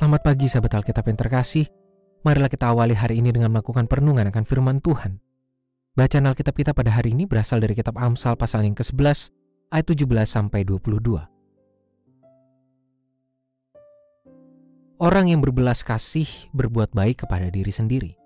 Selamat 0.00 0.24
pagi 0.24 0.48
sahabat 0.48 0.80
Alkitab 0.80 1.12
yang 1.12 1.18
terkasih. 1.20 1.68
Marilah 2.24 2.48
kita 2.48 2.72
awali 2.72 2.96
hari 2.96 3.20
ini 3.20 3.36
dengan 3.36 3.52
melakukan 3.52 3.84
perenungan 3.84 4.32
akan 4.32 4.48
firman 4.48 4.80
Tuhan. 4.80 5.20
Bacaan 5.92 6.24
Alkitab 6.24 6.56
kita 6.56 6.72
pada 6.72 6.88
hari 6.88 7.12
ini 7.12 7.28
berasal 7.28 7.60
dari 7.60 7.76
kitab 7.76 8.00
Amsal 8.00 8.32
pasal 8.32 8.64
yang 8.64 8.72
ke-11 8.72 9.28
ayat 9.68 9.84
17 9.84 10.08
sampai 10.24 10.64
22. 10.64 11.20
Orang 15.04 15.28
yang 15.28 15.44
berbelas 15.44 15.84
kasih 15.84 16.48
berbuat 16.56 16.96
baik 16.96 17.28
kepada 17.28 17.52
diri 17.52 17.68
sendiri, 17.68 18.16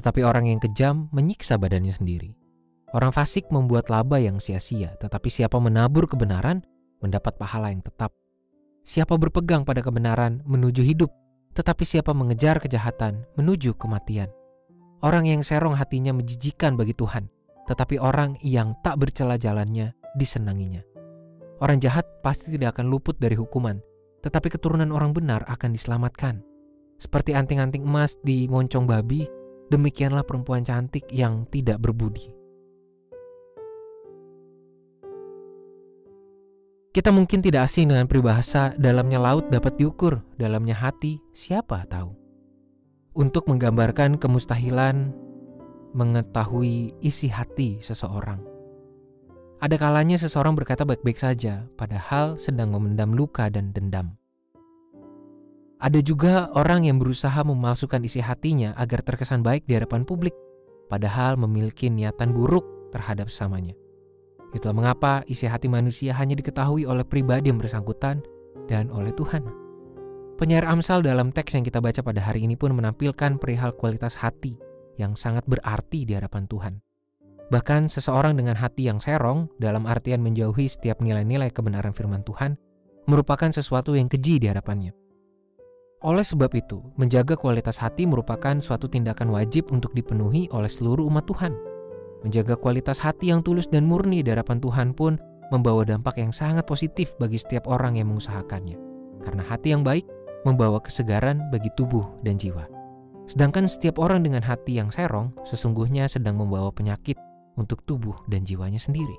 tetapi 0.00 0.24
orang 0.24 0.48
yang 0.48 0.56
kejam 0.64 1.12
menyiksa 1.12 1.60
badannya 1.60 1.92
sendiri. 1.92 2.32
Orang 2.96 3.12
fasik 3.12 3.52
membuat 3.52 3.92
laba 3.92 4.16
yang 4.16 4.40
sia-sia, 4.40 4.96
tetapi 4.96 5.28
siapa 5.28 5.60
menabur 5.60 6.08
kebenaran 6.08 6.64
mendapat 7.04 7.36
pahala 7.36 7.68
yang 7.68 7.84
tetap. 7.84 8.16
Siapa 8.88 9.20
berpegang 9.20 9.68
pada 9.68 9.84
kebenaran 9.84 10.40
menuju 10.48 10.80
hidup, 10.80 11.12
tetapi 11.52 11.84
siapa 11.84 12.16
mengejar 12.16 12.56
kejahatan 12.56 13.28
menuju 13.36 13.76
kematian. 13.76 14.32
Orang 15.04 15.28
yang 15.28 15.44
serong 15.44 15.76
hatinya 15.76 16.16
menjijikan 16.16 16.72
bagi 16.72 16.96
Tuhan, 16.96 17.28
tetapi 17.68 18.00
orang 18.00 18.40
yang 18.40 18.72
tak 18.80 18.96
bercela 18.96 19.36
jalannya 19.36 19.92
disenanginya. 20.16 20.80
Orang 21.60 21.84
jahat 21.84 22.08
pasti 22.24 22.48
tidak 22.48 22.80
akan 22.80 22.88
luput 22.88 23.20
dari 23.20 23.36
hukuman, 23.36 23.76
tetapi 24.24 24.48
keturunan 24.48 24.88
orang 24.88 25.12
benar 25.12 25.44
akan 25.52 25.76
diselamatkan. 25.76 26.40
Seperti 26.96 27.36
anting-anting 27.36 27.84
emas 27.84 28.16
di 28.24 28.48
moncong 28.48 28.88
babi, 28.88 29.28
demikianlah 29.68 30.24
perempuan 30.24 30.64
cantik 30.64 31.04
yang 31.12 31.44
tidak 31.52 31.76
berbudi. 31.76 32.37
Kita 36.88 37.12
mungkin 37.12 37.44
tidak 37.44 37.68
asing 37.68 37.92
dengan 37.92 38.08
peribahasa 38.08 38.72
dalamnya 38.80 39.20
laut 39.20 39.52
dapat 39.52 39.76
diukur, 39.76 40.24
dalamnya 40.40 40.72
hati 40.72 41.20
siapa 41.36 41.84
tahu. 41.84 42.16
Untuk 43.12 43.44
menggambarkan 43.44 44.16
kemustahilan 44.16 45.12
mengetahui 45.92 46.96
isi 47.04 47.28
hati 47.28 47.76
seseorang. 47.84 48.40
Ada 49.58 49.74
kalanya 49.74 50.16
seseorang 50.16 50.54
berkata 50.54 50.86
baik-baik 50.86 51.18
saja, 51.18 51.66
padahal 51.76 52.40
sedang 52.40 52.72
memendam 52.72 53.12
luka 53.12 53.50
dan 53.50 53.74
dendam. 53.74 54.14
Ada 55.78 56.00
juga 56.00 56.48
orang 56.56 56.86
yang 56.88 56.96
berusaha 57.02 57.38
memalsukan 57.42 58.02
isi 58.02 58.22
hatinya 58.22 58.72
agar 58.80 59.02
terkesan 59.04 59.44
baik 59.44 59.66
di 59.68 59.76
hadapan 59.76 60.08
publik, 60.08 60.34
padahal 60.88 61.36
memiliki 61.36 61.90
niatan 61.90 62.32
buruk 62.32 62.64
terhadap 62.94 63.28
sesamanya. 63.28 63.76
Itulah 64.56 64.72
mengapa 64.72 65.20
isi 65.28 65.44
hati 65.44 65.68
manusia 65.68 66.16
hanya 66.16 66.32
diketahui 66.32 66.88
oleh 66.88 67.04
pribadi 67.04 67.52
yang 67.52 67.60
bersangkutan 67.60 68.24
dan 68.64 68.88
oleh 68.88 69.12
Tuhan. 69.12 69.44
Penyair 70.40 70.64
Amsal 70.64 71.02
dalam 71.02 71.34
teks 71.34 71.58
yang 71.58 71.66
kita 71.66 71.82
baca 71.82 72.00
pada 72.00 72.22
hari 72.22 72.46
ini 72.46 72.54
pun 72.54 72.72
menampilkan 72.72 73.42
perihal 73.42 73.74
kualitas 73.74 74.16
hati 74.16 74.54
yang 74.96 75.18
sangat 75.18 75.44
berarti 75.50 76.06
di 76.06 76.14
hadapan 76.14 76.46
Tuhan. 76.46 76.74
Bahkan 77.48 77.90
seseorang 77.90 78.38
dengan 78.38 78.54
hati 78.54 78.86
yang 78.86 79.02
serong 79.02 79.50
dalam 79.58 79.84
artian 79.88 80.20
menjauhi 80.20 80.68
setiap 80.68 81.00
nilai-nilai 81.00 81.50
kebenaran 81.50 81.92
firman 81.92 82.22
Tuhan 82.22 82.54
merupakan 83.08 83.48
sesuatu 83.50 83.96
yang 83.96 84.06
keji 84.06 84.38
di 84.38 84.46
hadapannya. 84.48 84.92
Oleh 86.06 86.22
sebab 86.22 86.54
itu, 86.54 86.78
menjaga 86.94 87.34
kualitas 87.34 87.82
hati 87.82 88.06
merupakan 88.06 88.62
suatu 88.62 88.86
tindakan 88.86 89.34
wajib 89.34 89.74
untuk 89.74 89.90
dipenuhi 89.90 90.46
oleh 90.54 90.70
seluruh 90.70 91.02
umat 91.10 91.26
Tuhan– 91.26 91.52
Menjaga 92.26 92.58
kualitas 92.58 92.98
hati 92.98 93.30
yang 93.30 93.46
tulus 93.46 93.70
dan 93.70 93.86
murni 93.86 94.26
di 94.26 94.34
hadapan 94.34 94.58
Tuhan 94.58 94.90
pun 94.94 95.18
membawa 95.54 95.86
dampak 95.86 96.18
yang 96.18 96.34
sangat 96.34 96.66
positif 96.66 97.14
bagi 97.16 97.38
setiap 97.38 97.70
orang 97.70 97.96
yang 97.96 98.10
mengusahakannya. 98.10 98.76
Karena 99.22 99.42
hati 99.46 99.70
yang 99.74 99.86
baik 99.86 100.04
membawa 100.42 100.82
kesegaran 100.82 101.46
bagi 101.50 101.70
tubuh 101.78 102.04
dan 102.26 102.38
jiwa. 102.38 102.66
Sedangkan 103.28 103.68
setiap 103.68 104.00
orang 104.00 104.24
dengan 104.24 104.40
hati 104.40 104.80
yang 104.80 104.88
serong 104.88 105.36
sesungguhnya 105.44 106.08
sedang 106.08 106.40
membawa 106.40 106.72
penyakit 106.72 107.20
untuk 107.60 107.84
tubuh 107.84 108.16
dan 108.30 108.46
jiwanya 108.46 108.80
sendiri. 108.80 109.14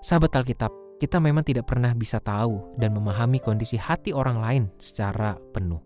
Sahabat 0.00 0.32
Alkitab, 0.32 0.70
kita 1.00 1.18
memang 1.18 1.42
tidak 1.42 1.68
pernah 1.68 1.90
bisa 1.96 2.20
tahu 2.20 2.76
dan 2.76 2.92
memahami 2.94 3.40
kondisi 3.40 3.80
hati 3.80 4.12
orang 4.12 4.38
lain 4.38 4.64
secara 4.76 5.36
penuh. 5.52 5.80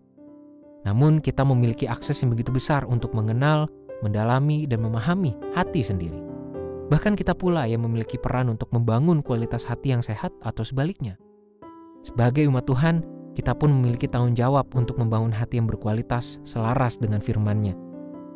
Namun 0.85 1.17
kita 1.17 1.41
memiliki 1.41 1.89
akses 1.89 2.21
yang 2.21 2.35
begitu 2.35 2.53
besar 2.53 2.85
untuk 2.85 3.17
mengenal 3.17 3.65
mendalami, 4.01 4.65
dan 4.65 4.83
memahami 4.83 5.35
hati 5.53 5.85
sendiri. 5.85 6.19
Bahkan 6.91 7.17
kita 7.17 7.33
pula 7.33 7.65
yang 7.65 7.81
memiliki 7.85 8.19
peran 8.19 8.51
untuk 8.51 8.69
membangun 8.69 9.25
kualitas 9.25 9.65
hati 9.65 9.93
yang 9.93 10.05
sehat 10.05 10.29
atau 10.45 10.61
sebaliknya. 10.61 11.17
Sebagai 12.05 12.45
umat 12.45 12.69
Tuhan, 12.69 13.01
kita 13.33 13.57
pun 13.57 13.73
memiliki 13.73 14.05
tanggung 14.05 14.37
jawab 14.37 14.69
untuk 14.77 15.01
membangun 15.01 15.33
hati 15.33 15.57
yang 15.57 15.65
berkualitas 15.65 16.39
selaras 16.45 17.01
dengan 17.01 17.19
firman-Nya. 17.19 17.73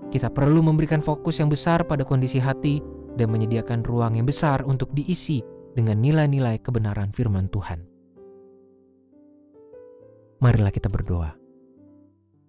Kita 0.09 0.33
perlu 0.33 0.65
memberikan 0.65 1.05
fokus 1.05 1.37
yang 1.37 1.53
besar 1.53 1.85
pada 1.85 2.01
kondisi 2.01 2.41
hati 2.41 2.81
dan 3.13 3.29
menyediakan 3.29 3.85
ruang 3.85 4.17
yang 4.17 4.25
besar 4.25 4.65
untuk 4.65 4.89
diisi 4.97 5.45
dengan 5.77 6.01
nilai-nilai 6.01 6.57
kebenaran 6.65 7.13
firman 7.13 7.45
Tuhan. 7.53 7.85
Marilah 10.41 10.73
kita 10.73 10.89
berdoa. 10.89 11.35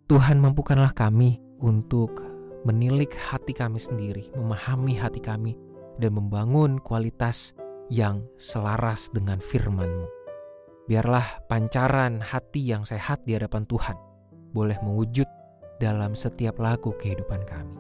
Tuhan 0.09 0.41
mampukanlah 0.41 0.97
kami 0.97 1.38
untuk 1.60 2.30
menilik 2.69 3.10
hati 3.16 3.56
kami 3.56 3.81
sendiri, 3.81 4.28
memahami 4.37 4.97
hati 4.97 5.21
kami, 5.21 5.56
dan 6.00 6.16
membangun 6.16 6.81
kualitas 6.81 7.53
yang 7.93 8.25
selaras 8.37 9.09
dengan 9.12 9.41
firman-Mu. 9.41 10.06
Biarlah 10.91 11.47
pancaran 11.47 12.19
hati 12.19 12.66
yang 12.66 12.82
sehat 12.82 13.22
di 13.22 13.38
hadapan 13.38 13.62
Tuhan 13.71 13.94
boleh 14.50 14.76
mewujud 14.82 15.26
dalam 15.78 16.19
setiap 16.19 16.59
laku 16.59 16.93
kehidupan 16.98 17.47
kami. 17.47 17.76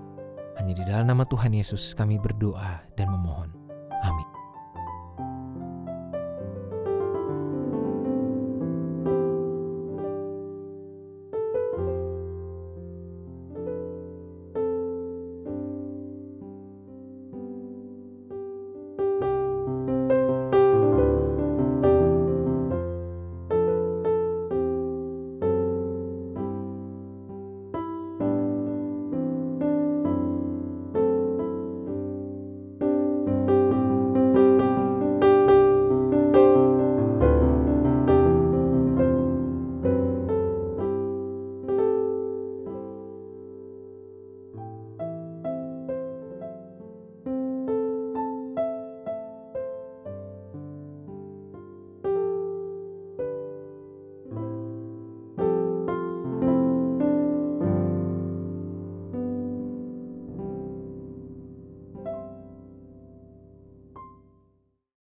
Hanya 0.56 0.74
di 0.76 0.84
dalam 0.86 1.10
nama 1.10 1.24
Tuhan 1.26 1.56
Yesus 1.56 1.92
kami 1.96 2.20
berdoa 2.20 2.84
dan 2.94 3.10
memohon. 3.10 3.59